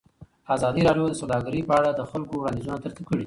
[0.55, 3.19] ازادي راډیو د سوداګري په اړه د خلکو وړاندیزونه ترتیب کړي.